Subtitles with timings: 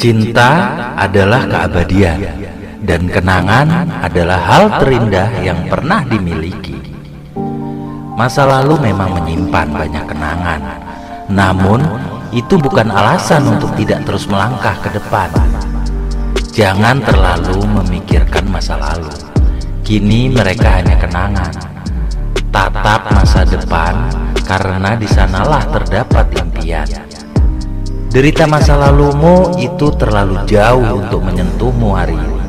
[0.00, 2.24] Cinta adalah keabadian,
[2.80, 3.68] dan kenangan
[4.00, 6.72] adalah hal terindah yang pernah dimiliki.
[8.16, 10.60] Masa lalu memang menyimpan banyak kenangan,
[11.28, 11.84] namun
[12.32, 15.28] itu bukan alasan untuk tidak terus melangkah ke depan.
[16.48, 19.12] Jangan terlalu memikirkan masa lalu.
[19.84, 21.52] Kini mereka hanya kenangan.
[22.48, 24.08] Tatap masa depan,
[24.48, 26.88] karena di sanalah terdapat impian.
[28.10, 32.42] Derita masa lalumu itu terlalu jauh untuk menyentuhmu hari ini.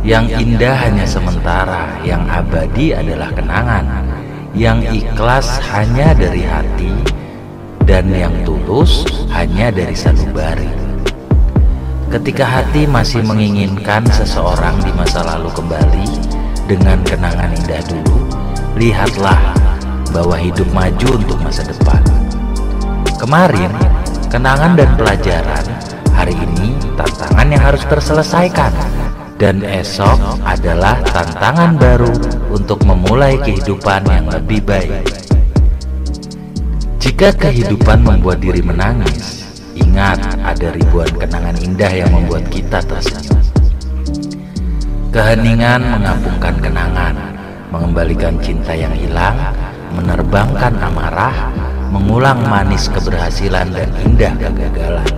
[0.00, 4.08] Yang indah hanya sementara, yang abadi adalah kenangan.
[4.56, 6.96] Yang ikhlas hanya dari hati,
[7.84, 10.72] dan yang tulus hanya dari sanubari.
[12.08, 16.08] Ketika hati masih menginginkan seseorang di masa lalu kembali
[16.64, 18.16] dengan kenangan indah dulu,
[18.80, 19.52] lihatlah
[20.08, 22.00] bahwa hidup maju untuk masa depan.
[23.20, 23.68] Kemarin,
[24.30, 25.64] kenangan dan pelajaran,
[26.14, 28.70] hari ini tantangan yang harus terselesaikan,
[29.42, 32.14] dan esok adalah tantangan baru
[32.54, 35.02] untuk memulai kehidupan yang lebih baik.
[37.02, 39.42] Jika kehidupan membuat diri menangis,
[39.74, 43.42] ingat ada ribuan kenangan indah yang membuat kita tersenyum.
[45.10, 47.18] Keheningan mengampungkan kenangan,
[47.74, 49.34] mengembalikan cinta yang hilang,
[49.90, 51.50] menerbangkan amarah,
[51.90, 55.10] mengulang manis keberhasilan dan indah kegagalan.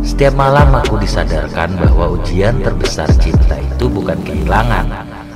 [0.00, 4.88] Setiap malam aku disadarkan bahwa ujian terbesar cinta itu bukan kehilangan,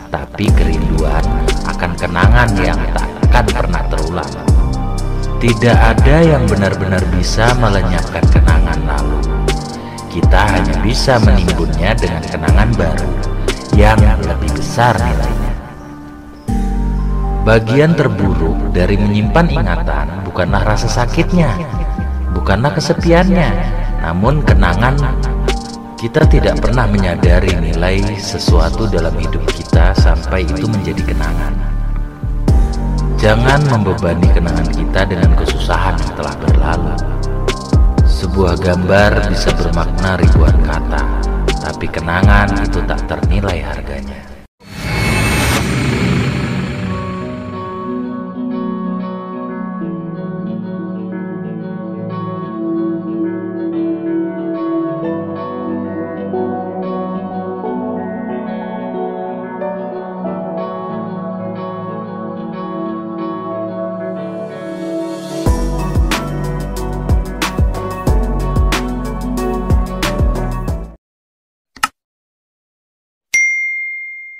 [0.08, 1.24] tapi kerinduan
[1.68, 4.34] akan kenangan yang tak akan pernah terulang.
[5.40, 9.20] Tidak ada yang benar-benar bisa melenyapkan kenangan lalu.
[10.12, 13.10] Kita hanya bisa menimbunnya dengan kenangan baru
[13.76, 15.51] yang lebih besar nilainya.
[17.42, 21.50] Bagian terburuk dari menyimpan ingatan bukanlah rasa sakitnya,
[22.38, 23.50] bukanlah kesepiannya,
[23.98, 24.94] namun kenangan
[25.98, 31.54] kita tidak pernah menyadari nilai sesuatu dalam hidup kita sampai itu menjadi kenangan.
[33.18, 36.94] Jangan membebani kenangan kita dengan kesusahan yang telah berlalu.
[38.06, 41.02] Sebuah gambar bisa bermakna ribuan kata,
[41.58, 43.41] tapi kenangan itu tak ternilai.